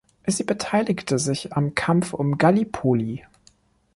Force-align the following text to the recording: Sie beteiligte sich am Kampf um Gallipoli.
Sie 0.25 0.43
beteiligte 0.43 1.19
sich 1.19 1.53
am 1.53 1.75
Kampf 1.75 2.15
um 2.15 2.39
Gallipoli. 2.39 3.23